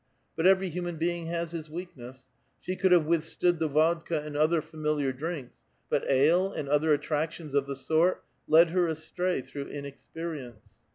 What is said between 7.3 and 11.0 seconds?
of the sort led her astray through inexperience.